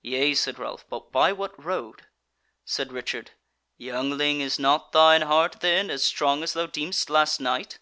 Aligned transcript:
"Yea," 0.00 0.32
said 0.32 0.58
Ralph, 0.58 0.86
"but 0.88 1.12
by 1.12 1.34
what 1.34 1.62
road?" 1.62 2.06
Said 2.64 2.92
Richard: 2.92 3.32
"Youngling 3.76 4.40
is 4.40 4.58
not 4.58 4.92
thine 4.92 5.20
heart, 5.20 5.60
then, 5.60 5.90
as 5.90 6.02
strong 6.02 6.42
as 6.42 6.54
thou 6.54 6.64
deemedst 6.64 7.10
last 7.10 7.42
night?" 7.42 7.78